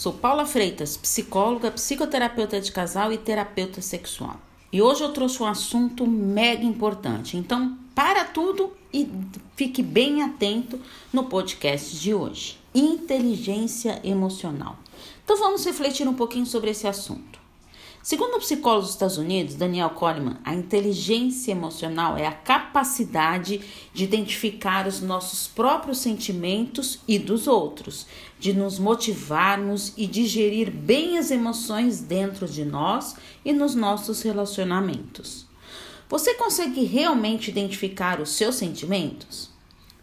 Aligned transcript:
Sou 0.00 0.14
Paula 0.14 0.46
Freitas, 0.46 0.96
psicóloga, 0.96 1.70
psicoterapeuta 1.70 2.58
de 2.58 2.72
casal 2.72 3.12
e 3.12 3.18
terapeuta 3.18 3.82
sexual. 3.82 4.40
E 4.72 4.80
hoje 4.80 5.04
eu 5.04 5.12
trouxe 5.12 5.42
um 5.42 5.46
assunto 5.46 6.06
mega 6.06 6.64
importante. 6.64 7.36
Então, 7.36 7.76
para 7.94 8.24
tudo 8.24 8.72
e 8.94 9.06
fique 9.56 9.82
bem 9.82 10.22
atento 10.22 10.80
no 11.12 11.24
podcast 11.24 11.94
de 12.00 12.14
hoje. 12.14 12.58
Inteligência 12.74 14.00
emocional. 14.02 14.78
Então 15.22 15.36
vamos 15.36 15.66
refletir 15.66 16.08
um 16.08 16.14
pouquinho 16.14 16.46
sobre 16.46 16.70
esse 16.70 16.86
assunto. 16.86 17.38
Segundo 18.02 18.36
o 18.36 18.40
psicólogo 18.40 18.82
dos 18.82 18.92
Estados 18.92 19.18
Unidos, 19.18 19.54
Daniel 19.56 19.90
Coleman, 19.90 20.38
a 20.42 20.54
inteligência 20.54 21.52
emocional 21.52 22.16
é 22.16 22.26
a 22.26 22.32
capacidade 22.32 23.60
de 23.92 24.04
identificar 24.04 24.86
os 24.86 25.02
nossos 25.02 25.46
próprios 25.46 25.98
sentimentos 25.98 26.98
e 27.06 27.18
dos 27.18 27.46
outros, 27.46 28.06
de 28.38 28.54
nos 28.54 28.78
motivarmos 28.78 29.92
e 29.98 30.06
digerir 30.06 30.70
bem 30.70 31.18
as 31.18 31.30
emoções 31.30 32.00
dentro 32.00 32.48
de 32.48 32.64
nós 32.64 33.16
e 33.44 33.52
nos 33.52 33.74
nossos 33.74 34.22
relacionamentos. 34.22 35.44
Você 36.08 36.32
consegue 36.34 36.84
realmente 36.84 37.50
identificar 37.50 38.18
os 38.18 38.30
seus 38.30 38.54
sentimentos? 38.54 39.49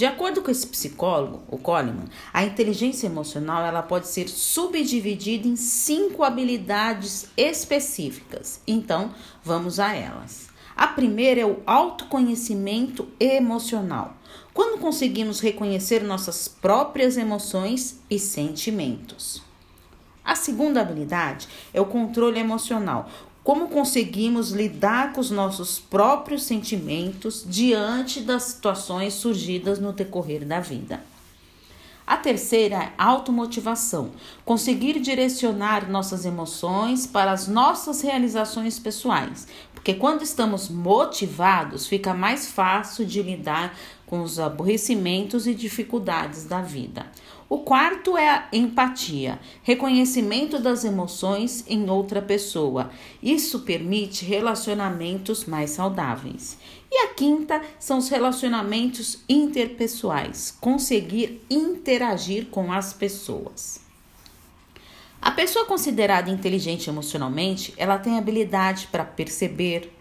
De 0.00 0.06
acordo 0.06 0.40
com 0.40 0.50
esse 0.50 0.66
psicólogo, 0.66 1.42
o 1.46 1.58
Coleman, 1.58 2.06
a 2.32 2.42
inteligência 2.42 3.06
emocional 3.06 3.66
ela 3.66 3.82
pode 3.82 4.08
ser 4.08 4.30
subdividida 4.30 5.46
em 5.46 5.56
cinco 5.56 6.24
habilidades 6.24 7.28
específicas. 7.36 8.62
Então, 8.66 9.14
vamos 9.44 9.78
a 9.78 9.94
elas. 9.94 10.48
A 10.74 10.86
primeira 10.86 11.42
é 11.42 11.44
o 11.44 11.60
autoconhecimento 11.66 13.08
emocional. 13.20 14.16
Quando 14.54 14.80
conseguimos 14.80 15.38
reconhecer 15.38 16.02
nossas 16.02 16.48
próprias 16.48 17.18
emoções 17.18 18.00
e 18.08 18.18
sentimentos. 18.18 19.42
A 20.24 20.34
segunda 20.34 20.80
habilidade 20.80 21.46
é 21.74 21.80
o 21.80 21.84
controle 21.84 22.40
emocional. 22.40 23.10
Como 23.42 23.68
conseguimos 23.68 24.50
lidar 24.50 25.12
com 25.12 25.20
os 25.20 25.30
nossos 25.30 25.78
próprios 25.78 26.42
sentimentos 26.42 27.44
diante 27.46 28.20
das 28.20 28.44
situações 28.44 29.14
surgidas 29.14 29.78
no 29.78 29.92
decorrer 29.92 30.44
da 30.44 30.60
vida. 30.60 31.02
A 32.06 32.16
terceira 32.16 32.76
é 32.76 32.92
automotivação, 32.98 34.10
conseguir 34.44 34.98
direcionar 34.98 35.88
nossas 35.88 36.24
emoções 36.24 37.06
para 37.06 37.30
as 37.30 37.46
nossas 37.46 38.00
realizações 38.00 38.80
pessoais, 38.80 39.46
porque 39.72 39.94
quando 39.94 40.22
estamos 40.22 40.68
motivados, 40.68 41.86
fica 41.86 42.12
mais 42.12 42.48
fácil 42.48 43.06
de 43.06 43.22
lidar 43.22 43.74
com 44.10 44.22
os 44.22 44.40
aborrecimentos 44.40 45.46
e 45.46 45.54
dificuldades 45.54 46.44
da 46.44 46.60
vida. 46.60 47.06
O 47.48 47.58
quarto 47.58 48.18
é 48.18 48.28
a 48.28 48.48
empatia, 48.52 49.38
reconhecimento 49.62 50.58
das 50.58 50.84
emoções 50.84 51.64
em 51.68 51.88
outra 51.88 52.20
pessoa. 52.20 52.90
Isso 53.22 53.60
permite 53.60 54.24
relacionamentos 54.24 55.44
mais 55.44 55.70
saudáveis. 55.70 56.58
E 56.90 57.04
a 57.04 57.14
quinta 57.14 57.62
são 57.78 57.98
os 57.98 58.08
relacionamentos 58.08 59.20
interpessoais, 59.28 60.56
conseguir 60.60 61.40
interagir 61.48 62.46
com 62.46 62.72
as 62.72 62.92
pessoas. 62.92 63.80
A 65.22 65.30
pessoa 65.30 65.66
considerada 65.66 66.30
inteligente 66.30 66.90
emocionalmente, 66.90 67.72
ela 67.76 67.96
tem 67.96 68.18
habilidade 68.18 68.88
para 68.90 69.04
perceber, 69.04 69.92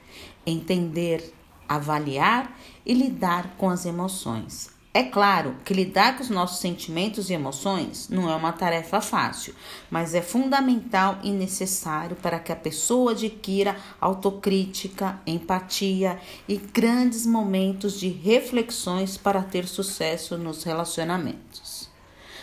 entender, 0.48 1.32
avaliar 1.70 2.60
e 2.86 2.94
lidar 2.94 3.56
com 3.58 3.70
as 3.70 3.86
emoções. 3.86 4.78
É 4.92 5.04
claro 5.04 5.56
que 5.64 5.72
lidar 5.72 6.18
com 6.18 6.24
os 6.24 6.32
nossos 6.32 6.60
sentimentos 6.60 7.30
e 7.30 7.34
emoções 7.34 8.10
não 8.10 8.28
é 8.28 8.36
uma 8.36 8.52
tarefa 8.52 9.00
fácil, 9.00 9.54
mas 9.90 10.16
é 10.16 10.22
fundamental 10.22 11.20
e 11.22 11.30
necessário 11.32 12.16
para 12.16 12.40
que 12.40 12.52
a 12.52 12.56
pessoa 12.56 13.12
adquira 13.12 13.78
autocrítica, 14.02 15.22
empatia 15.28 16.20
e 16.48 16.58
grandes 16.58 17.24
momentos 17.24 18.00
de 18.00 18.10
reflexões 18.10 19.16
para 19.16 19.44
ter 19.44 19.68
sucesso 19.68 20.40
nos 20.40 20.64
relacionamentos. 20.64 21.88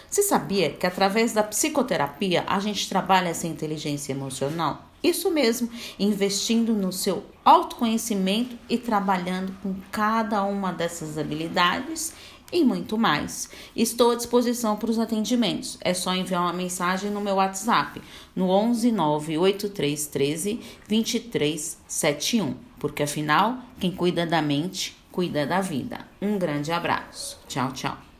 Você 0.09 0.22
sabia 0.22 0.70
que 0.70 0.86
através 0.86 1.32
da 1.32 1.42
psicoterapia 1.42 2.44
a 2.47 2.60
gente 2.60 2.88
trabalha 2.88 3.28
essa 3.28 3.48
inteligência 3.48 4.12
emocional? 4.12 4.84
Isso 5.06 5.30
mesmo, 5.30 5.70
investindo 6.00 6.74
no 6.74 6.92
seu 6.92 7.24
autoconhecimento 7.44 8.58
e 8.68 8.76
trabalhando 8.76 9.54
com 9.62 9.72
cada 9.92 10.42
uma 10.42 10.72
dessas 10.72 11.16
habilidades 11.16 12.12
e 12.52 12.64
muito 12.64 12.98
mais. 12.98 13.48
Estou 13.74 14.10
à 14.10 14.14
disposição 14.16 14.76
para 14.76 14.90
os 14.90 14.98
atendimentos. 14.98 15.78
É 15.80 15.94
só 15.94 16.12
enviar 16.12 16.42
uma 16.42 16.52
mensagem 16.52 17.08
no 17.10 17.20
meu 17.20 17.36
WhatsApp 17.36 18.02
no 18.34 18.48
11 18.50 18.90
98313 18.90 20.60
2371, 20.88 22.54
porque 22.80 23.04
afinal, 23.04 23.58
quem 23.78 23.92
cuida 23.92 24.26
da 24.26 24.42
mente, 24.42 24.96
cuida 25.12 25.46
da 25.46 25.60
vida. 25.60 26.00
Um 26.20 26.36
grande 26.36 26.72
abraço. 26.72 27.38
Tchau, 27.46 27.72
tchau. 27.72 28.16